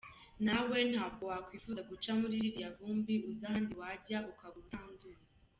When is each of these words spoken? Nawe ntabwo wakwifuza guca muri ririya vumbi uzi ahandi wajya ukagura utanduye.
Nawe 0.45 0.77
ntabwo 0.91 1.23
wakwifuza 1.31 1.81
guca 1.89 2.11
muri 2.19 2.33
ririya 2.43 2.69
vumbi 2.77 3.15
uzi 3.29 3.43
ahandi 3.49 3.73
wajya 3.81 4.17
ukagura 4.31 4.63
utanduye. 4.65 5.19